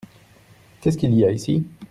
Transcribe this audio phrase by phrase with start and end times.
[0.81, 1.63] Qu'est-ce qu'il y a ici?